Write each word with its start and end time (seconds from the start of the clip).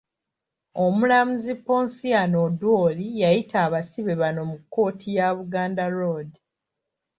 Omulamuzi 0.83 1.53
Ponsiano 1.65 2.35
Odwori 2.47 3.05
yayita 3.21 3.57
abasibe 3.67 4.13
bano 4.21 4.41
mu 4.49 4.57
kkooti 4.61 5.09
ya 5.17 5.27
Buganda 5.37 5.85
road. 5.97 6.29